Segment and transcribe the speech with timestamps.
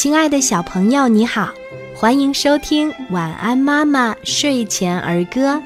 [0.00, 1.52] 亲爱的小朋友，你好，
[1.94, 5.56] 欢迎收听《晚安妈妈睡前儿歌》。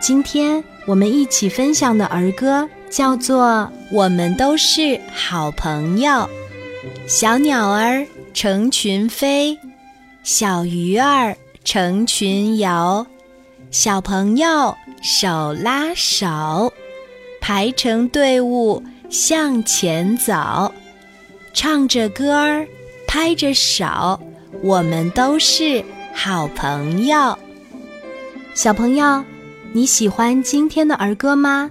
[0.00, 3.46] 今天我们一起分享的儿歌叫做
[3.92, 6.10] 《我们都是好朋友》。
[7.06, 9.58] 小鸟儿成群飞，
[10.22, 13.06] 小鱼儿成群游，
[13.70, 16.72] 小朋友手拉手，
[17.38, 20.72] 排成队伍向前走，
[21.52, 22.66] 唱着歌儿。
[23.08, 24.20] 拍着手，
[24.62, 25.82] 我们都是
[26.14, 27.36] 好朋友。
[28.54, 29.24] 小朋友，
[29.72, 31.70] 你喜欢今天的儿歌吗？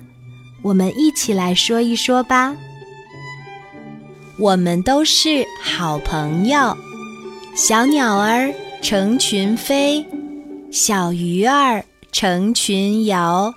[0.63, 2.55] 我们一起来说一说吧。
[4.39, 6.75] 我们都是好朋友，
[7.55, 10.03] 小鸟儿成群飞，
[10.71, 13.53] 小鱼儿成群游，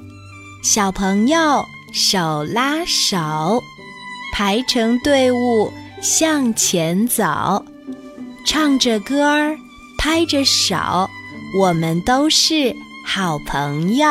[0.63, 3.17] 小朋友手拉手，
[4.35, 7.65] 排成队伍向前走。
[8.45, 9.57] 唱着歌儿，
[9.99, 10.77] 拍着手，
[11.59, 12.75] 我们都是
[13.05, 14.07] 好朋友。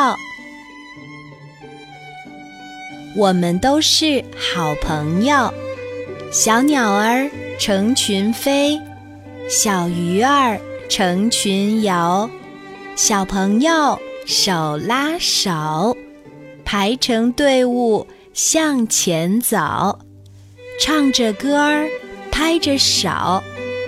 [3.16, 5.52] 我们都是好朋友。
[6.30, 8.80] 小鸟儿成群飞，
[9.48, 12.30] 小鱼儿成群游，
[12.94, 15.96] 小朋友手拉手，
[16.64, 19.98] 排成队伍向前走，
[20.80, 21.88] 唱着歌儿，
[22.30, 23.10] 拍着手。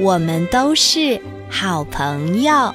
[0.01, 2.75] 我们都是好朋友，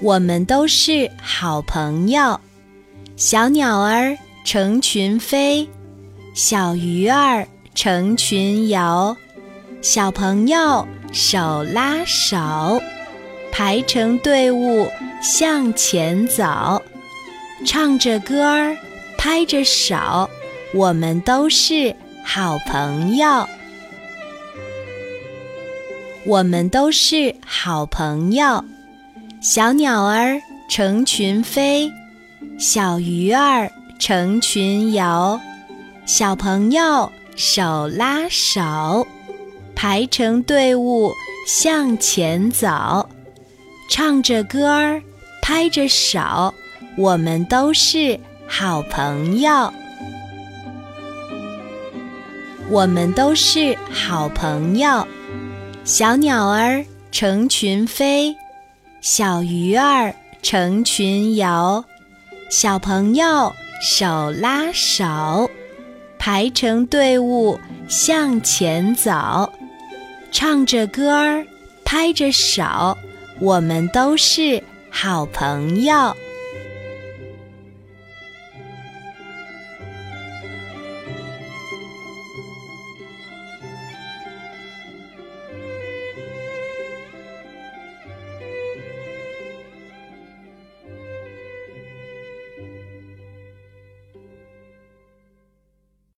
[0.00, 2.40] 我们都是好朋友。
[3.16, 5.68] 小鸟儿成群飞，
[6.34, 9.16] 小鱼儿成群游，
[9.82, 12.80] 小朋友手拉手，
[13.52, 14.88] 排成队伍
[15.22, 16.82] 向前走，
[17.66, 18.76] 唱着歌儿，
[19.18, 20.28] 拍着手，
[20.72, 23.46] 我们都是好朋友。
[26.26, 28.64] 我们都是好朋友，
[29.42, 31.92] 小鸟儿成群飞，
[32.58, 35.38] 小鱼儿成群游，
[36.06, 39.06] 小朋友手拉手，
[39.74, 41.12] 排成队伍
[41.46, 43.06] 向前走，
[43.90, 45.02] 唱着歌儿，
[45.42, 46.54] 拍着手，
[46.96, 49.70] 我们都是好朋友。
[52.70, 55.06] 我们都是好朋友。
[55.84, 58.34] 小鸟儿成群飞，
[59.02, 61.84] 小鱼儿成群游，
[62.48, 63.52] 小朋友
[63.82, 65.50] 手拉手，
[66.18, 69.52] 排成队伍向前走，
[70.32, 71.46] 唱着歌儿，
[71.84, 72.96] 拍着手，
[73.38, 76.16] 我们都是好朋友。